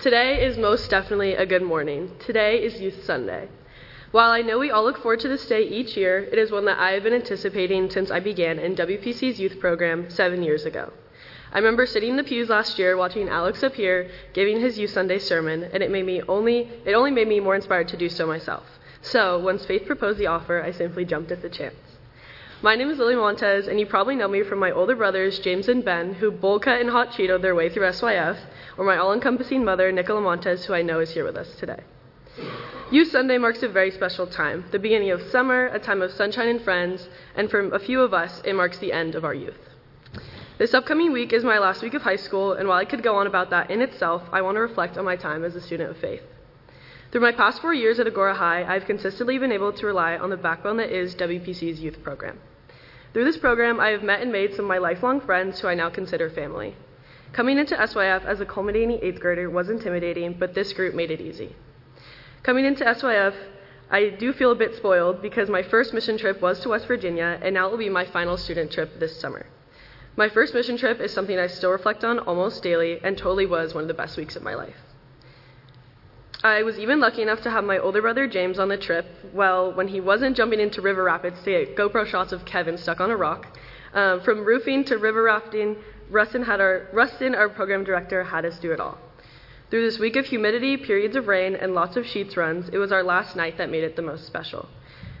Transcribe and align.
Today 0.00 0.42
is 0.42 0.56
most 0.56 0.88
definitely 0.88 1.34
a 1.34 1.44
good 1.44 1.60
morning. 1.60 2.12
Today 2.20 2.62
is 2.64 2.80
Youth 2.80 3.04
Sunday. 3.04 3.48
While 4.12 4.30
I 4.30 4.40
know 4.40 4.58
we 4.58 4.70
all 4.70 4.82
look 4.82 4.96
forward 4.96 5.20
to 5.20 5.28
this 5.28 5.46
day 5.46 5.62
each 5.62 5.94
year, 5.94 6.20
it 6.20 6.38
is 6.38 6.50
one 6.50 6.64
that 6.64 6.78
I 6.78 6.92
have 6.92 7.02
been 7.02 7.12
anticipating 7.12 7.90
since 7.90 8.10
I 8.10 8.18
began 8.18 8.58
in 8.58 8.74
WPC's 8.74 9.38
youth 9.38 9.60
program 9.60 10.08
seven 10.08 10.42
years 10.42 10.64
ago. 10.64 10.94
I 11.52 11.58
remember 11.58 11.84
sitting 11.84 12.12
in 12.12 12.16
the 12.16 12.24
pews 12.24 12.48
last 12.48 12.78
year 12.78 12.96
watching 12.96 13.28
Alex 13.28 13.62
up 13.62 13.74
here 13.74 14.10
giving 14.32 14.58
his 14.58 14.78
Youth 14.78 14.92
Sunday 14.92 15.18
sermon, 15.18 15.64
and 15.64 15.82
it 15.82 15.90
made 15.90 16.06
me 16.06 16.22
only 16.26 16.70
it 16.86 16.94
only 16.94 17.10
made 17.10 17.28
me 17.28 17.38
more 17.38 17.54
inspired 17.54 17.88
to 17.88 17.98
do 17.98 18.08
so 18.08 18.26
myself. 18.26 18.64
So, 19.02 19.38
once 19.38 19.66
Faith 19.66 19.84
proposed 19.84 20.18
the 20.18 20.28
offer, 20.28 20.62
I 20.62 20.70
simply 20.70 21.04
jumped 21.04 21.30
at 21.30 21.42
the 21.42 21.50
chance. 21.50 21.89
My 22.62 22.76
name 22.76 22.90
is 22.90 22.98
Lily 22.98 23.16
Montez, 23.16 23.68
and 23.68 23.80
you 23.80 23.86
probably 23.86 24.16
know 24.16 24.28
me 24.28 24.42
from 24.42 24.58
my 24.58 24.70
older 24.70 24.94
brothers, 24.94 25.38
James 25.38 25.66
and 25.66 25.82
Ben, 25.82 26.12
who 26.12 26.30
bowl 26.30 26.60
cut 26.60 26.78
and 26.78 26.90
hot 26.90 27.08
Cheeto 27.08 27.40
their 27.40 27.54
way 27.54 27.70
through 27.70 27.90
SYF, 27.90 28.36
or 28.76 28.84
my 28.84 28.98
all 28.98 29.14
encompassing 29.14 29.64
mother, 29.64 29.90
Nicola 29.90 30.20
Montez, 30.20 30.66
who 30.66 30.74
I 30.74 30.82
know 30.82 31.00
is 31.00 31.10
here 31.14 31.24
with 31.24 31.38
us 31.38 31.56
today. 31.56 31.80
Youth 32.90 33.08
Sunday 33.08 33.38
marks 33.38 33.62
a 33.62 33.68
very 33.70 33.90
special 33.90 34.26
time, 34.26 34.66
the 34.72 34.78
beginning 34.78 35.10
of 35.10 35.22
summer, 35.22 35.68
a 35.68 35.78
time 35.78 36.02
of 36.02 36.12
sunshine 36.12 36.48
and 36.48 36.60
friends, 36.60 37.08
and 37.34 37.50
for 37.50 37.60
a 37.70 37.78
few 37.78 38.02
of 38.02 38.12
us, 38.12 38.42
it 38.44 38.54
marks 38.54 38.76
the 38.76 38.92
end 38.92 39.14
of 39.14 39.24
our 39.24 39.32
youth. 39.32 39.56
This 40.58 40.74
upcoming 40.74 41.14
week 41.14 41.32
is 41.32 41.42
my 41.42 41.58
last 41.58 41.80
week 41.80 41.94
of 41.94 42.02
high 42.02 42.16
school, 42.16 42.52
and 42.52 42.68
while 42.68 42.76
I 42.76 42.84
could 42.84 43.02
go 43.02 43.16
on 43.16 43.26
about 43.26 43.48
that 43.48 43.70
in 43.70 43.80
itself, 43.80 44.22
I 44.32 44.42
want 44.42 44.56
to 44.56 44.60
reflect 44.60 44.98
on 44.98 45.06
my 45.06 45.16
time 45.16 45.46
as 45.46 45.56
a 45.56 45.62
student 45.62 45.92
of 45.92 45.96
faith. 45.96 46.24
Through 47.10 47.22
my 47.22 47.32
past 47.32 47.60
four 47.60 47.74
years 47.74 47.98
at 47.98 48.06
Agoura 48.06 48.36
High, 48.36 48.62
I've 48.62 48.84
consistently 48.84 49.36
been 49.36 49.50
able 49.50 49.72
to 49.72 49.86
rely 49.86 50.16
on 50.16 50.30
the 50.30 50.36
backbone 50.36 50.76
that 50.76 50.90
is 50.90 51.16
WPC's 51.16 51.80
youth 51.80 52.00
program. 52.04 52.38
Through 53.12 53.24
this 53.24 53.36
program, 53.36 53.80
I 53.80 53.88
have 53.88 54.04
met 54.04 54.20
and 54.20 54.30
made 54.30 54.54
some 54.54 54.66
of 54.66 54.68
my 54.68 54.78
lifelong 54.78 55.20
friends 55.20 55.58
who 55.58 55.66
I 55.66 55.74
now 55.74 55.90
consider 55.90 56.30
family. 56.30 56.76
Coming 57.32 57.58
into 57.58 57.74
SYF 57.74 58.24
as 58.24 58.40
a 58.40 58.46
culminating 58.46 59.00
eighth 59.02 59.18
grader 59.18 59.50
was 59.50 59.68
intimidating, 59.68 60.34
but 60.34 60.54
this 60.54 60.72
group 60.72 60.94
made 60.94 61.10
it 61.10 61.20
easy. 61.20 61.56
Coming 62.44 62.64
into 62.64 62.84
SYF, 62.84 63.34
I 63.90 64.10
do 64.10 64.32
feel 64.32 64.52
a 64.52 64.54
bit 64.54 64.76
spoiled 64.76 65.20
because 65.20 65.50
my 65.50 65.64
first 65.64 65.92
mission 65.92 66.16
trip 66.16 66.40
was 66.40 66.60
to 66.60 66.68
West 66.68 66.86
Virginia, 66.86 67.40
and 67.42 67.54
now 67.54 67.66
it 67.66 67.70
will 67.72 67.78
be 67.78 67.88
my 67.88 68.04
final 68.04 68.36
student 68.36 68.70
trip 68.70 69.00
this 69.00 69.20
summer. 69.20 69.46
My 70.16 70.28
first 70.28 70.54
mission 70.54 70.76
trip 70.76 71.00
is 71.00 71.12
something 71.12 71.36
I 71.36 71.48
still 71.48 71.72
reflect 71.72 72.04
on 72.04 72.20
almost 72.20 72.62
daily 72.62 73.00
and 73.02 73.18
totally 73.18 73.46
was 73.46 73.74
one 73.74 73.82
of 73.82 73.88
the 73.88 73.94
best 73.94 74.16
weeks 74.16 74.36
of 74.36 74.44
my 74.44 74.54
life. 74.54 74.76
I 76.42 76.62
was 76.62 76.78
even 76.78 77.00
lucky 77.00 77.20
enough 77.20 77.42
to 77.42 77.50
have 77.50 77.64
my 77.64 77.78
older 77.78 78.00
brother 78.00 78.26
James 78.26 78.58
on 78.58 78.68
the 78.68 78.78
trip. 78.78 79.04
Well, 79.34 79.74
when 79.74 79.88
he 79.88 80.00
wasn't 80.00 80.38
jumping 80.38 80.58
into 80.58 80.80
river 80.80 81.04
rapids 81.04 81.38
to 81.42 81.50
get 81.50 81.76
GoPro 81.76 82.06
shots 82.06 82.32
of 82.32 82.46
Kevin 82.46 82.78
stuck 82.78 82.98
on 82.98 83.10
a 83.10 83.16
rock, 83.16 83.58
um, 83.92 84.22
from 84.22 84.46
roofing 84.46 84.84
to 84.84 84.96
river 84.96 85.24
rafting, 85.24 85.76
Rustin, 86.08 86.42
had 86.42 86.58
our, 86.58 86.88
Rustin, 86.94 87.34
our 87.34 87.50
program 87.50 87.84
director, 87.84 88.24
had 88.24 88.46
us 88.46 88.58
do 88.58 88.72
it 88.72 88.80
all. 88.80 88.96
Through 89.68 89.82
this 89.82 89.98
week 89.98 90.16
of 90.16 90.24
humidity, 90.24 90.78
periods 90.78 91.14
of 91.14 91.28
rain, 91.28 91.54
and 91.54 91.74
lots 91.74 91.96
of 91.96 92.04
Sheetz 92.04 92.38
runs, 92.38 92.70
it 92.70 92.78
was 92.78 92.90
our 92.90 93.02
last 93.02 93.36
night 93.36 93.58
that 93.58 93.70
made 93.70 93.84
it 93.84 93.94
the 93.94 94.02
most 94.02 94.26
special. 94.26 94.66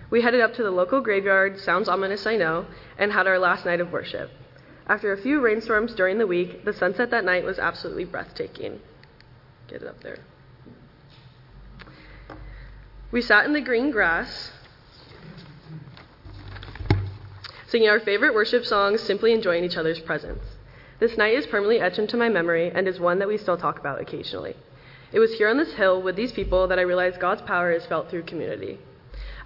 We 0.08 0.22
headed 0.22 0.40
up 0.40 0.54
to 0.54 0.62
the 0.62 0.70
local 0.70 1.02
graveyard, 1.02 1.60
sounds 1.60 1.86
ominous, 1.86 2.26
I 2.26 2.36
know, 2.36 2.64
and 2.96 3.12
had 3.12 3.26
our 3.26 3.38
last 3.38 3.66
night 3.66 3.80
of 3.80 3.92
worship. 3.92 4.30
After 4.86 5.12
a 5.12 5.20
few 5.20 5.40
rainstorms 5.40 5.94
during 5.94 6.16
the 6.16 6.26
week, 6.26 6.64
the 6.64 6.72
sunset 6.72 7.10
that 7.10 7.26
night 7.26 7.44
was 7.44 7.58
absolutely 7.58 8.06
breathtaking. 8.06 8.80
Get 9.68 9.82
it 9.82 9.88
up 9.88 10.02
there. 10.02 10.20
We 13.12 13.22
sat 13.22 13.44
in 13.44 13.52
the 13.52 13.60
green 13.60 13.90
grass, 13.90 14.52
singing 17.66 17.88
our 17.88 17.98
favorite 17.98 18.34
worship 18.34 18.64
songs, 18.64 19.00
simply 19.00 19.32
enjoying 19.32 19.64
each 19.64 19.76
other's 19.76 19.98
presence. 19.98 20.44
This 21.00 21.16
night 21.16 21.34
is 21.34 21.46
permanently 21.46 21.80
etched 21.80 21.98
into 21.98 22.16
my 22.16 22.28
memory 22.28 22.70
and 22.72 22.86
is 22.86 23.00
one 23.00 23.18
that 23.18 23.26
we 23.26 23.36
still 23.36 23.56
talk 23.56 23.80
about 23.80 24.00
occasionally. 24.00 24.54
It 25.12 25.18
was 25.18 25.34
here 25.34 25.48
on 25.48 25.56
this 25.56 25.72
hill 25.72 26.00
with 26.00 26.14
these 26.14 26.30
people 26.30 26.68
that 26.68 26.78
I 26.78 26.82
realized 26.82 27.18
God's 27.18 27.42
power 27.42 27.72
is 27.72 27.84
felt 27.84 28.08
through 28.08 28.22
community. 28.22 28.78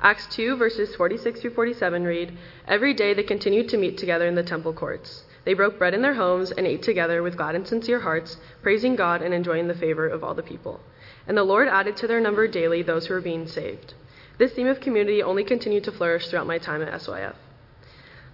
Acts 0.03 0.27
2, 0.35 0.57
verses 0.57 0.95
46 0.97 1.41
through 1.41 1.55
47 1.55 2.05
read 2.05 2.37
Every 2.69 2.93
day 2.93 3.15
they 3.15 3.23
continued 3.23 3.71
to 3.71 3.79
meet 3.79 3.97
together 3.97 4.27
in 4.27 4.35
the 4.35 4.43
temple 4.43 4.75
courts. 4.75 5.25
They 5.47 5.55
broke 5.55 5.79
bread 5.79 5.95
in 5.95 6.03
their 6.03 6.15
homes 6.15 6.51
and 6.51 6.67
ate 6.67 6.83
together 6.83 7.23
with 7.23 7.39
glad 7.39 7.55
and 7.55 7.67
sincere 7.67 8.01
hearts, 8.01 8.37
praising 8.63 8.95
God 8.95 9.23
and 9.23 9.33
enjoying 9.33 9.69
the 9.69 9.75
favor 9.75 10.07
of 10.07 10.23
all 10.23 10.35
the 10.35 10.43
people. 10.43 10.81
And 11.27 11.37
the 11.37 11.45
Lord 11.45 11.69
added 11.69 11.97
to 11.99 12.07
their 12.07 12.21
number 12.21 12.47
daily 12.47 12.83
those 12.83 13.07
who 13.07 13.15
were 13.15 13.21
being 13.21 13.47
saved. 13.47 13.95
This 14.37 14.53
theme 14.53 14.67
of 14.67 14.81
community 14.81 15.23
only 15.23 15.45
continued 15.45 15.85
to 15.85 15.93
flourish 15.93 16.29
throughout 16.29 16.47
my 16.47 16.59
time 16.59 16.83
at 16.83 16.93
SYF. 17.01 17.37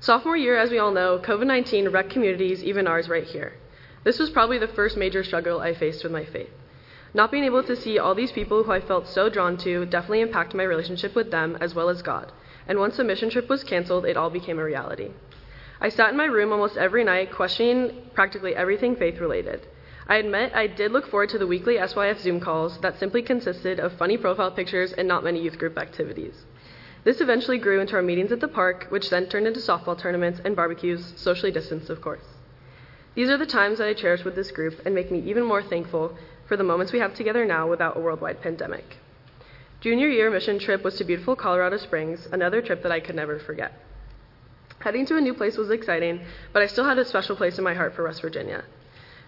Sophomore 0.01 0.37
year, 0.37 0.57
as 0.57 0.71
we 0.71 0.79
all 0.79 0.93
know, 0.93 1.19
COVID 1.19 1.47
19 1.47 1.91
wrecked 1.91 2.11
communities, 2.11 2.65
even 2.65 2.87
ours 2.87 3.09
right 3.09 3.25
here. 3.25 3.53
This 4.03 4.19
was 4.19 4.31
probably 4.31 4.59
the 4.59 4.67
first 4.67 4.97
major 4.97 5.23
struggle 5.23 5.61
I 5.61 5.75
faced 5.75 6.03
with 6.03 6.13
my 6.13 6.25
faith. 6.25 6.49
Not 7.13 7.31
being 7.31 7.45
able 7.45 7.63
to 7.65 7.77
see 7.77 7.99
all 7.99 8.15
these 8.15 8.33
people 8.33 8.63
who 8.63 8.73
I 8.73 8.81
felt 8.81 9.07
so 9.07 9.29
drawn 9.29 9.57
to 9.59 9.85
definitely 9.85 10.23
impacted 10.23 10.57
my 10.57 10.63
relationship 10.63 11.15
with 11.15 11.31
them 11.31 11.59
as 11.61 11.75
well 11.75 11.91
as 11.91 12.03
God. 12.03 12.33
And 12.67 12.79
once 12.79 12.97
the 12.97 13.05
mission 13.05 13.29
trip 13.29 13.49
was 13.49 13.65
canceled, 13.65 14.07
it 14.07 14.17
all 14.17 14.31
became 14.31 14.59
a 14.59 14.65
reality. 14.65 15.11
I 15.81 15.89
sat 15.89 16.11
in 16.11 16.17
my 16.17 16.27
room 16.27 16.53
almost 16.53 16.77
every 16.77 17.05
night, 17.05 17.33
questioning 17.33 18.11
practically 18.15 18.55
everything 18.55 18.97
faith 18.97 19.19
related. 19.19 19.67
I 20.11 20.17
admit 20.17 20.51
I 20.57 20.67
did 20.67 20.91
look 20.91 21.07
forward 21.07 21.29
to 21.29 21.39
the 21.39 21.47
weekly 21.47 21.77
SYF 21.77 22.19
Zoom 22.19 22.41
calls 22.41 22.77
that 22.79 22.99
simply 22.99 23.23
consisted 23.23 23.79
of 23.79 23.93
funny 23.93 24.17
profile 24.17 24.51
pictures 24.51 24.93
and 24.93 25.07
not 25.07 25.23
many 25.23 25.41
youth 25.41 25.57
group 25.57 25.79
activities. 25.79 26.35
This 27.05 27.21
eventually 27.21 27.59
grew 27.59 27.79
into 27.79 27.95
our 27.95 28.03
meetings 28.03 28.33
at 28.33 28.41
the 28.41 28.49
park, 28.49 28.87
which 28.89 29.09
then 29.09 29.29
turned 29.29 29.47
into 29.47 29.61
softball 29.61 29.97
tournaments 29.97 30.41
and 30.45 30.57
barbecues, 30.57 31.15
socially 31.15 31.53
distanced, 31.53 31.91
of 31.91 32.01
course. 32.01 32.25
These 33.15 33.31
are 33.31 33.37
the 33.37 33.47
times 33.47 33.79
that 33.79 33.87
I 33.87 33.95
cherish 33.95 34.25
with 34.25 34.35
this 34.35 34.51
group 34.51 34.81
and 34.85 34.97
make 34.97 35.13
me 35.13 35.21
even 35.21 35.45
more 35.45 35.63
thankful 35.63 36.19
for 36.49 36.57
the 36.57 36.65
moments 36.65 36.93
we 36.93 36.99
have 36.99 37.15
together 37.15 37.45
now 37.45 37.71
without 37.71 37.97
a 37.97 38.01
worldwide 38.01 38.43
pandemic. 38.43 38.97
Junior 39.81 40.09
year 40.09 40.29
mission 40.29 40.59
trip 40.59 40.83
was 40.83 40.97
to 40.97 41.05
beautiful 41.05 41.37
Colorado 41.37 41.77
Springs, 41.77 42.27
another 42.33 42.61
trip 42.61 42.83
that 42.83 42.91
I 42.91 42.99
could 42.99 43.15
never 43.15 43.39
forget. 43.39 43.75
Heading 44.81 45.07
to 45.07 45.17
a 45.17 45.21
new 45.21 45.35
place 45.35 45.57
was 45.57 45.71
exciting, 45.71 46.23
but 46.53 46.63
I 46.63 46.67
still 46.67 46.85
had 46.85 46.99
a 46.99 47.05
special 47.05 47.37
place 47.37 47.59
in 47.59 47.63
my 47.63 47.75
heart 47.75 47.95
for 47.95 48.03
West 48.03 48.23
Virginia. 48.23 48.65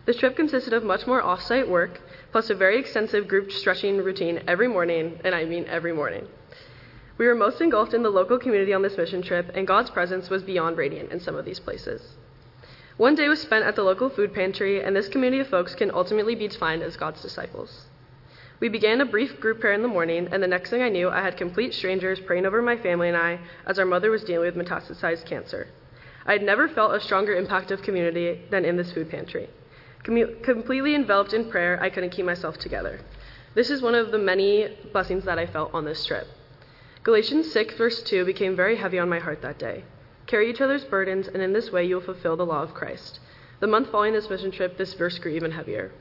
This 0.04 0.16
trip 0.16 0.34
consisted 0.34 0.72
of 0.72 0.82
much 0.82 1.06
more 1.06 1.22
off 1.22 1.42
site 1.42 1.68
work, 1.68 2.00
plus 2.32 2.50
a 2.50 2.54
very 2.54 2.78
extensive 2.78 3.28
group 3.28 3.52
stretching 3.52 3.98
routine 3.98 4.42
every 4.48 4.66
morning, 4.66 5.20
and 5.24 5.32
I 5.32 5.44
mean 5.44 5.64
every 5.66 5.92
morning. 5.92 6.26
We 7.18 7.26
were 7.28 7.36
most 7.36 7.60
engulfed 7.60 7.94
in 7.94 8.02
the 8.02 8.10
local 8.10 8.38
community 8.38 8.72
on 8.72 8.82
this 8.82 8.96
mission 8.96 9.22
trip, 9.22 9.52
and 9.54 9.64
God's 9.66 9.90
presence 9.90 10.28
was 10.28 10.42
beyond 10.42 10.76
radiant 10.76 11.12
in 11.12 11.20
some 11.20 11.36
of 11.36 11.44
these 11.44 11.60
places. 11.60 12.16
One 12.96 13.14
day 13.14 13.28
was 13.28 13.40
spent 13.40 13.64
at 13.64 13.76
the 13.76 13.84
local 13.84 14.08
food 14.10 14.34
pantry, 14.34 14.82
and 14.82 14.96
this 14.96 15.08
community 15.08 15.40
of 15.40 15.48
folks 15.48 15.76
can 15.76 15.92
ultimately 15.92 16.34
be 16.34 16.48
defined 16.48 16.82
as 16.82 16.96
God's 16.96 17.22
disciples. 17.22 17.86
We 18.58 18.68
began 18.68 19.00
a 19.00 19.04
brief 19.04 19.38
group 19.40 19.60
prayer 19.60 19.72
in 19.72 19.82
the 19.82 19.88
morning, 19.88 20.28
and 20.32 20.42
the 20.42 20.48
next 20.48 20.70
thing 20.70 20.82
I 20.82 20.88
knew, 20.88 21.10
I 21.10 21.22
had 21.22 21.36
complete 21.36 21.74
strangers 21.74 22.18
praying 22.18 22.44
over 22.44 22.60
my 22.60 22.76
family 22.76 23.08
and 23.08 23.16
I 23.16 23.38
as 23.66 23.78
our 23.78 23.86
mother 23.86 24.10
was 24.10 24.24
dealing 24.24 24.52
with 24.52 24.66
metastasized 24.66 25.26
cancer. 25.26 25.68
I 26.26 26.32
had 26.32 26.42
never 26.42 26.68
felt 26.68 26.94
a 26.94 27.00
stronger 27.00 27.34
impact 27.36 27.70
of 27.70 27.82
community 27.82 28.42
than 28.50 28.64
in 28.64 28.76
this 28.76 28.92
food 28.92 29.08
pantry. 29.08 29.48
Com- 30.04 30.40
completely 30.42 30.94
enveloped 30.94 31.32
in 31.32 31.50
prayer, 31.50 31.78
I 31.80 31.90
couldn't 31.90 32.10
keep 32.10 32.26
myself 32.26 32.58
together. 32.58 33.00
This 33.54 33.70
is 33.70 33.82
one 33.82 33.94
of 33.94 34.10
the 34.10 34.18
many 34.18 34.76
blessings 34.92 35.24
that 35.24 35.38
I 35.38 35.46
felt 35.46 35.72
on 35.74 35.84
this 35.84 36.04
trip. 36.04 36.26
Galatians 37.04 37.52
6, 37.52 37.74
verse 37.74 38.02
2 38.02 38.24
became 38.24 38.56
very 38.56 38.76
heavy 38.76 38.98
on 38.98 39.08
my 39.08 39.18
heart 39.18 39.42
that 39.42 39.58
day. 39.58 39.84
Carry 40.26 40.50
each 40.50 40.60
other's 40.60 40.84
burdens, 40.84 41.28
and 41.28 41.42
in 41.42 41.52
this 41.52 41.70
way 41.70 41.84
you 41.84 41.96
will 41.96 42.02
fulfill 42.02 42.36
the 42.36 42.46
law 42.46 42.62
of 42.62 42.74
Christ. 42.74 43.20
The 43.60 43.66
month 43.66 43.90
following 43.90 44.12
this 44.12 44.30
mission 44.30 44.50
trip, 44.50 44.76
this 44.76 44.94
verse 44.94 45.18
grew 45.18 45.32
even 45.32 45.52
heavier. 45.52 45.92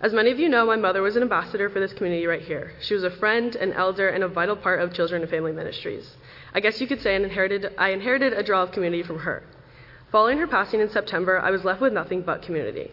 As 0.00 0.12
many 0.12 0.30
of 0.30 0.38
you 0.38 0.48
know, 0.48 0.66
my 0.66 0.76
mother 0.76 1.02
was 1.02 1.16
an 1.16 1.22
ambassador 1.22 1.68
for 1.70 1.80
this 1.80 1.92
community 1.92 2.26
right 2.26 2.42
here. 2.42 2.72
She 2.80 2.94
was 2.94 3.04
a 3.04 3.10
friend, 3.10 3.54
an 3.56 3.72
elder, 3.72 4.08
and 4.08 4.24
a 4.24 4.28
vital 4.28 4.56
part 4.56 4.80
of 4.80 4.92
Children 4.92 5.22
and 5.22 5.30
Family 5.30 5.52
Ministries. 5.52 6.16
I 6.52 6.60
guess 6.60 6.80
you 6.80 6.86
could 6.86 7.00
say 7.00 7.14
I 7.14 7.16
inherited, 7.16 7.74
I 7.78 7.90
inherited 7.90 8.32
a 8.32 8.42
draw 8.42 8.62
of 8.62 8.72
community 8.72 9.02
from 9.02 9.20
her. 9.20 9.44
Following 10.10 10.38
her 10.38 10.46
passing 10.46 10.80
in 10.80 10.88
September, 10.90 11.38
I 11.38 11.50
was 11.50 11.64
left 11.64 11.80
with 11.80 11.92
nothing 11.92 12.22
but 12.22 12.42
community. 12.42 12.92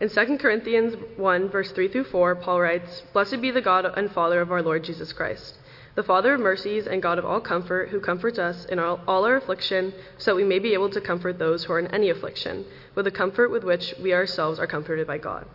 In 0.00 0.08
2 0.08 0.38
Corinthians 0.38 0.96
1, 1.18 1.50
verse 1.50 1.72
3 1.72 1.88
through 1.88 2.04
4, 2.04 2.36
Paul 2.36 2.62
writes, 2.62 3.02
Blessed 3.12 3.42
be 3.42 3.50
the 3.50 3.60
God 3.60 3.84
and 3.84 4.10
Father 4.10 4.40
of 4.40 4.50
our 4.50 4.62
Lord 4.62 4.82
Jesus 4.82 5.12
Christ, 5.12 5.58
the 5.94 6.02
Father 6.02 6.32
of 6.32 6.40
mercies 6.40 6.86
and 6.86 7.02
God 7.02 7.18
of 7.18 7.26
all 7.26 7.42
comfort, 7.42 7.90
who 7.90 8.00
comforts 8.00 8.38
us 8.38 8.64
in 8.64 8.78
all, 8.78 9.00
all 9.06 9.26
our 9.26 9.36
affliction, 9.36 9.92
so 10.16 10.30
that 10.30 10.36
we 10.36 10.44
may 10.44 10.58
be 10.58 10.72
able 10.72 10.88
to 10.88 11.02
comfort 11.02 11.38
those 11.38 11.64
who 11.64 11.74
are 11.74 11.78
in 11.78 11.94
any 11.94 12.08
affliction, 12.08 12.64
with 12.94 13.04
the 13.04 13.10
comfort 13.10 13.50
with 13.50 13.62
which 13.62 13.94
we 14.00 14.14
ourselves 14.14 14.58
are 14.58 14.66
comforted 14.66 15.06
by 15.06 15.18
God. 15.18 15.46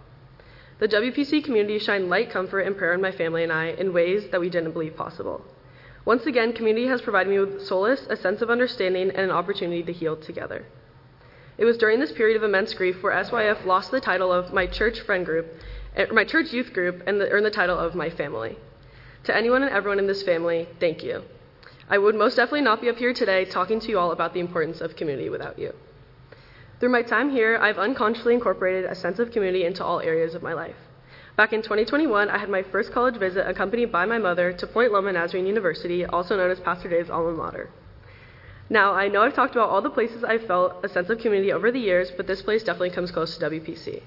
The 0.78 0.90
WPC 0.90 1.44
community 1.44 1.80
shined 1.80 2.10
light, 2.10 2.30
comfort, 2.30 2.62
and 2.62 2.78
prayer 2.78 2.94
on 2.94 3.02
my 3.02 3.12
family 3.12 3.42
and 3.42 3.52
I 3.52 3.70
in 3.70 3.94
ways 3.94 4.30
that 4.30 4.42
we 4.42 4.52
didn't 4.52 4.74
believe 4.74 4.96
possible. 4.96 5.44
Once 6.06 6.28
again, 6.28 6.54
community 6.54 6.86
has 6.86 7.02
provided 7.02 7.32
me 7.32 7.40
with 7.40 7.66
solace, 7.66 8.06
a 8.12 8.16
sense 8.16 8.44
of 8.44 8.52
understanding, 8.52 9.10
and 9.10 9.22
an 9.22 9.32
opportunity 9.32 9.82
to 9.82 9.92
heal 9.92 10.16
together. 10.16 10.68
It 11.58 11.66
was 11.66 11.78
during 11.78 12.00
this 12.00 12.12
period 12.12 12.36
of 12.38 12.44
immense 12.44 12.74
grief 12.74 13.02
where 13.02 13.14
SYF 13.24 13.66
lost 13.66 13.92
the 13.92 14.02
title 14.02 14.32
of 14.32 14.54
my 14.54 14.68
church 14.68 15.00
friend 15.00 15.26
group, 15.26 15.48
eh, 15.96 16.06
my 16.12 16.26
church 16.26 16.52
youth 16.52 16.74
group, 16.74 17.04
and 17.08 17.22
earned 17.22 17.46
the 17.46 17.52
title 17.52 17.78
of 17.78 17.96
my 17.96 18.10
family. 18.10 18.58
To 19.24 19.36
anyone 19.36 19.64
and 19.64 19.72
everyone 19.72 20.00
in 20.00 20.08
this 20.08 20.24
family, 20.24 20.68
thank 20.80 21.04
you. 21.04 21.24
I 21.90 21.98
would 21.98 22.16
most 22.16 22.36
definitely 22.36 22.62
not 22.62 22.82
be 22.82 22.90
up 22.90 22.98
here 22.98 23.14
today 23.14 23.46
talking 23.46 23.80
to 23.80 23.90
you 23.90 24.00
all 24.00 24.12
about 24.12 24.34
the 24.34 24.40
importance 24.40 24.82
of 24.82 24.96
community 24.96 25.30
without 25.30 25.58
you. 25.58 25.74
Through 26.80 26.90
my 26.90 27.04
time 27.04 27.30
here, 27.30 27.58
I've 27.58 27.78
unconsciously 27.78 28.34
incorporated 28.34 28.86
a 28.86 28.96
sense 28.96 29.20
of 29.20 29.32
community 29.32 29.66
into 29.66 29.84
all 29.84 30.02
areas 30.02 30.36
of 30.36 30.44
my 30.44 30.54
life. 30.54 30.76
Back 31.38 31.54
in 31.54 31.62
2021, 31.62 32.30
I 32.30 32.38
had 32.38 32.50
my 32.50 32.64
first 32.64 32.92
college 32.92 33.18
visit 33.18 33.48
accompanied 33.48 33.92
by 33.92 34.06
my 34.06 34.18
mother 34.18 34.52
to 34.54 34.68
Point 34.68 34.92
Loma 34.92 35.14
Nazarene 35.14 35.48
University, 35.48 36.06
also 36.06 36.36
known 36.36 36.52
as 36.52 36.60
Pastor 36.60 36.90
Dave's 36.90 37.10
alma 37.10 37.32
mater. 37.32 37.70
Now, 38.70 38.94
I 38.94 39.08
know 39.08 39.22
I've 39.22 39.36
talked 39.36 39.56
about 39.56 39.70
all 39.70 39.82
the 39.82 39.92
places 39.92 40.24
I've 40.24 40.48
felt 40.48 40.84
a 40.84 40.90
sense 40.90 41.10
of 41.10 41.20
community 41.20 41.52
over 41.52 41.72
the 41.72 41.80
years, 41.80 42.10
but 42.10 42.26
this 42.26 42.42
place 42.42 42.64
definitely 42.64 42.90
comes 42.90 43.12
close 43.12 43.38
to 43.38 43.50
WPC. 43.50 44.02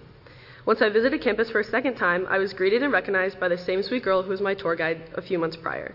Once 0.67 0.83
I 0.83 0.89
visited 0.89 1.21
campus 1.23 1.49
for 1.49 1.61
a 1.61 1.65
second 1.65 1.95
time, 1.95 2.27
I 2.29 2.39
was 2.39 2.53
greeted 2.53 2.83
and 2.83 2.93
recognized 2.93 3.39
by 3.39 3.49
the 3.49 3.57
same 3.57 3.83
sweet 3.83 4.03
girl 4.03 4.23
who 4.23 4.31
was 4.31 4.41
my 4.41 4.55
tour 4.55 4.75
guide 4.75 5.03
a 5.15 5.23
few 5.23 5.39
months 5.39 5.57
prior. 5.57 5.95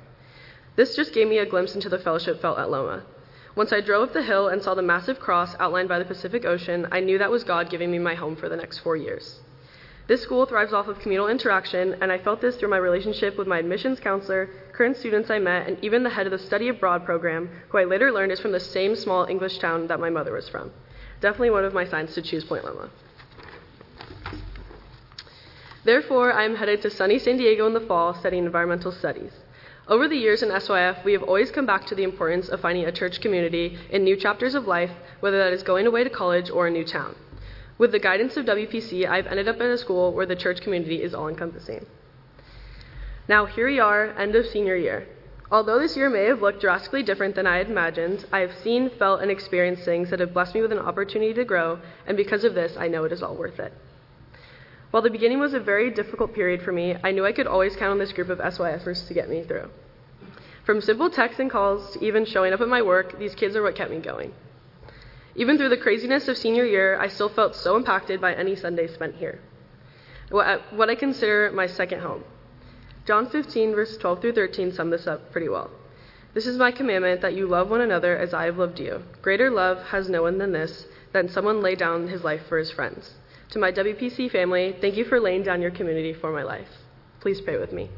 This 0.78 0.96
just 0.96 1.14
gave 1.14 1.28
me 1.28 1.40
a 1.40 1.46
glimpse 1.46 1.76
into 1.76 1.90
the 1.90 2.00
fellowship 2.00 2.42
felt 2.42 2.58
at 2.58 2.72
Loma. 2.72 3.04
Once 3.56 3.72
I 3.72 3.82
drove 3.82 4.08
up 4.08 4.14
the 4.14 4.24
hill 4.24 4.48
and 4.48 4.64
saw 4.64 4.74
the 4.74 4.82
massive 4.82 5.20
cross 5.20 5.56
outlined 5.60 5.90
by 5.90 6.00
the 6.00 6.06
Pacific 6.06 6.46
Ocean, 6.46 6.88
I 6.92 7.02
knew 7.02 7.20
that 7.20 7.30
was 7.30 7.44
God 7.44 7.70
giving 7.70 7.92
me 7.92 8.00
my 8.00 8.16
home 8.16 8.36
for 8.36 8.50
the 8.50 8.56
next 8.56 8.80
four 8.80 8.96
years. 8.96 9.42
This 10.06 10.22
school 10.22 10.46
thrives 10.46 10.74
off 10.74 10.90
of 10.90 11.00
communal 11.00 11.30
interaction, 11.30 11.96
and 12.02 12.12
I 12.12 12.18
felt 12.18 12.42
this 12.42 12.58
through 12.58 12.70
my 12.70 12.78
relationship 12.78 13.38
with 13.38 13.48
my 13.48 13.60
admissions 13.60 14.02
counselor, 14.02 14.50
current 14.74 14.98
students 14.98 15.30
I 15.30 15.40
met, 15.40 15.66
and 15.68 15.82
even 15.82 16.04
the 16.04 16.10
head 16.10 16.28
of 16.28 16.32
the 16.32 16.40
study 16.40 16.68
abroad 16.68 17.06
program, 17.06 17.50
who 17.70 17.78
I 17.78 17.86
later 17.86 18.12
learned 18.12 18.34
is 18.34 18.40
from 18.42 18.52
the 18.52 18.60
same 18.60 18.98
small 18.98 19.26
English 19.26 19.60
town 19.60 19.88
that 19.88 20.02
my 20.02 20.10
mother 20.10 20.34
was 20.34 20.50
from. 20.50 20.72
Definitely 21.22 21.52
one 21.52 21.64
of 21.64 21.74
my 21.74 21.86
signs 21.86 22.14
to 22.16 22.22
choose 22.22 22.44
Point 22.44 22.66
Loma. 22.66 22.90
Therefore, 25.86 26.34
I 26.34 26.44
am 26.44 26.56
headed 26.56 26.82
to 26.82 26.90
sunny 26.90 27.18
San 27.18 27.38
Diego 27.38 27.66
in 27.66 27.74
the 27.74 27.80
fall 27.80 28.14
studying 28.14 28.46
environmental 28.46 28.92
studies. 28.92 29.32
Over 29.88 30.10
the 30.10 30.18
years 30.18 30.44
in 30.44 30.50
SYF, 30.50 31.04
we 31.06 31.14
have 31.14 31.24
always 31.24 31.52
come 31.52 31.66
back 31.66 31.86
to 31.88 31.96
the 31.96 32.04
importance 32.04 32.50
of 32.50 32.60
finding 32.60 32.86
a 32.86 32.92
church 32.92 33.22
community 33.22 33.78
in 33.90 34.04
new 34.04 34.18
chapters 34.18 34.54
of 34.54 34.68
life, 34.68 34.92
whether 35.22 35.38
that 35.38 35.54
is 35.54 35.64
going 35.64 35.88
away 35.88 36.04
to 36.04 36.10
college 36.10 36.50
or 36.50 36.68
a 36.68 36.72
new 36.72 36.84
town. 36.84 37.16
With 37.78 37.92
the 37.92 38.00
guidance 38.00 38.38
of 38.38 38.46
WPC, 38.46 39.08
I've 39.08 39.28
ended 39.28 39.48
up 39.48 39.60
in 39.60 39.72
a 39.72 39.78
school 39.78 40.14
where 40.14 40.26
the 40.26 40.36
church 40.36 40.62
community 40.62 41.02
is 41.02 41.14
all 41.14 41.28
encompassing. 41.28 41.86
Now, 43.28 43.46
here 43.46 43.68
we 43.68 43.80
are, 43.80 44.10
end 44.18 44.36
of 44.36 44.46
senior 44.46 44.76
year. 44.76 45.08
Although 45.52 45.80
this 45.80 45.96
year 45.96 46.10
may 46.10 46.26
have 46.26 46.42
looked 46.42 46.62
drastically 46.62 47.04
different 47.04 47.36
than 47.36 47.48
I 47.48 47.58
had 47.58 47.70
imagined, 47.70 48.26
I 48.32 48.40
have 48.40 48.58
seen, 48.64 48.90
felt, 48.90 49.22
and 49.22 49.32
experienced 49.32 49.84
things 49.86 50.10
that 50.10 50.20
have 50.20 50.34
blessed 50.34 50.56
me 50.56 50.62
with 50.62 50.72
an 50.72 50.80
opportunity 50.80 51.34
to 51.36 51.46
grow, 51.46 51.80
and 52.08 52.18
because 52.18 52.44
of 52.44 52.54
this, 52.54 52.76
I 52.78 52.88
know 52.88 53.04
it 53.04 53.12
is 53.12 53.24
all 53.24 53.36
worth 53.36 53.60
it. 53.60 53.74
While 54.92 55.04
the 55.04 55.10
beginning 55.10 55.40
was 55.40 55.54
a 55.54 55.60
very 55.60 55.90
difficult 55.90 56.34
period 56.34 56.62
for 56.62 56.72
me, 56.72 56.96
I 57.04 57.12
knew 57.12 57.26
I 57.26 57.32
could 57.32 57.48
always 57.48 57.76
count 57.76 57.92
on 57.92 58.00
this 58.00 58.14
group 58.14 58.30
of 58.30 58.40
SYFers 58.40 59.08
to 59.08 59.14
get 59.14 59.30
me 59.30 59.44
through. 59.44 59.70
From 60.66 60.82
simple 60.82 61.10
texts 61.10 61.40
and 61.40 61.50
calls 61.50 61.94
to 61.94 62.06
even 62.06 62.26
showing 62.26 62.54
up 62.54 62.62
at 62.62 62.68
my 62.68 62.82
work, 62.82 63.18
these 63.20 63.36
kids 63.36 63.56
are 63.56 63.64
what 63.64 63.76
kept 63.76 63.92
me 63.92 64.00
going. 64.00 64.34
Even 65.36 65.58
through 65.58 65.70
the 65.70 65.78
craziness 65.78 66.28
of 66.28 66.38
senior 66.38 66.66
year, 66.66 66.98
I 67.00 67.08
still 67.08 67.30
felt 67.30 67.56
so 67.56 67.76
impacted 67.76 68.22
by 68.22 68.34
any 68.34 68.56
Sunday 68.56 68.88
spent 68.88 69.16
here. 69.16 69.40
What 70.30 70.90
I 70.90 70.96
consider 70.96 71.52
my 71.52 71.68
second 71.68 72.02
home. 72.02 72.24
John 73.06 73.30
15, 73.30 73.76
verses 73.76 73.98
12 73.98 74.22
through 74.22 74.34
13 74.34 74.72
sum 74.72 74.90
this 74.90 75.08
up 75.08 75.32
pretty 75.32 75.50
well. 75.50 75.70
This 76.34 76.48
is 76.48 76.58
my 76.58 76.72
commandment 76.72 77.22
that 77.22 77.36
you 77.36 77.46
love 77.48 77.70
one 77.70 77.82
another 77.82 78.18
as 78.18 78.34
I 78.34 78.46
have 78.46 78.58
loved 78.58 78.80
you. 78.80 79.04
Greater 79.22 79.52
love 79.52 79.84
has 79.88 80.10
no 80.10 80.24
one 80.24 80.38
than 80.38 80.52
this, 80.52 80.88
than 81.12 81.30
someone 81.30 81.62
lay 81.62 81.76
down 81.76 82.08
his 82.08 82.24
life 82.24 82.42
for 82.48 82.58
his 82.58 82.72
friends. 82.72 83.12
To 83.52 83.60
my 83.60 83.72
WPC 83.72 84.32
family, 84.32 84.76
thank 84.82 84.98
you 84.98 85.06
for 85.06 85.20
laying 85.20 85.44
down 85.44 85.62
your 85.62 85.70
community 85.70 86.14
for 86.14 86.32
my 86.32 86.42
life. 86.42 86.70
Please 87.20 87.40
pray 87.42 87.60
with 87.60 87.72
me. 87.72 87.90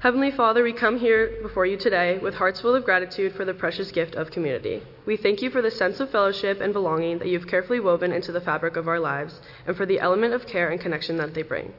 Heavenly 0.00 0.30
Father, 0.30 0.62
we 0.62 0.72
come 0.72 0.98
here 0.98 1.36
before 1.42 1.66
you 1.66 1.76
today 1.76 2.16
with 2.16 2.32
hearts 2.32 2.62
full 2.62 2.74
of 2.74 2.86
gratitude 2.86 3.34
for 3.34 3.44
the 3.44 3.52
precious 3.52 3.92
gift 3.92 4.14
of 4.14 4.30
community. 4.30 4.82
We 5.04 5.18
thank 5.18 5.42
you 5.42 5.50
for 5.50 5.60
the 5.60 5.70
sense 5.70 6.00
of 6.00 6.08
fellowship 6.08 6.62
and 6.62 6.72
belonging 6.72 7.18
that 7.18 7.28
you've 7.28 7.46
carefully 7.46 7.80
woven 7.80 8.10
into 8.10 8.32
the 8.32 8.40
fabric 8.40 8.76
of 8.76 8.88
our 8.88 8.98
lives 8.98 9.42
and 9.66 9.76
for 9.76 9.84
the 9.84 10.00
element 10.00 10.32
of 10.32 10.46
care 10.46 10.70
and 10.70 10.80
connection 10.80 11.18
that 11.18 11.34
they 11.34 11.42
bring. 11.42 11.74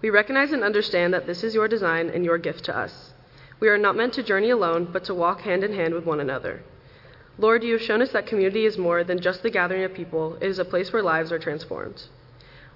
We 0.00 0.08
recognize 0.08 0.52
and 0.52 0.64
understand 0.64 1.12
that 1.12 1.26
this 1.26 1.44
is 1.44 1.54
your 1.54 1.68
design 1.68 2.08
and 2.08 2.24
your 2.24 2.38
gift 2.38 2.64
to 2.64 2.74
us. 2.74 3.12
We 3.60 3.68
are 3.68 3.76
not 3.76 3.94
meant 3.94 4.14
to 4.14 4.22
journey 4.22 4.48
alone, 4.48 4.88
but 4.90 5.04
to 5.04 5.14
walk 5.14 5.42
hand 5.42 5.62
in 5.62 5.74
hand 5.74 5.92
with 5.92 6.06
one 6.06 6.20
another. 6.20 6.62
Lord, 7.36 7.62
you 7.62 7.74
have 7.74 7.82
shown 7.82 8.00
us 8.00 8.12
that 8.12 8.26
community 8.26 8.64
is 8.64 8.78
more 8.78 9.04
than 9.04 9.20
just 9.20 9.42
the 9.42 9.50
gathering 9.50 9.84
of 9.84 9.92
people, 9.92 10.38
it 10.40 10.46
is 10.46 10.58
a 10.58 10.64
place 10.64 10.94
where 10.94 11.02
lives 11.02 11.30
are 11.30 11.38
transformed. 11.38 12.04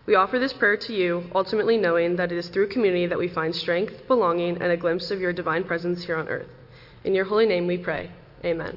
We 0.06 0.16
offer 0.16 0.38
this 0.38 0.52
prayer 0.52 0.76
to 0.76 0.92
you, 0.92 1.24
ultimately 1.34 1.78
knowing 1.78 2.16
that 2.16 2.30
it 2.30 2.36
is 2.36 2.48
through 2.48 2.68
community 2.68 3.06
that 3.06 3.18
we 3.18 3.28
find 3.28 3.54
strength, 3.54 4.06
belonging, 4.06 4.60
and 4.60 4.70
a 4.70 4.76
glimpse 4.76 5.10
of 5.10 5.20
your 5.20 5.32
divine 5.32 5.64
presence 5.64 6.04
here 6.04 6.16
on 6.16 6.28
earth. 6.28 6.48
In 7.04 7.14
your 7.14 7.24
holy 7.24 7.46
name 7.46 7.66
we 7.66 7.78
pray. 7.78 8.10
Amen. 8.44 8.76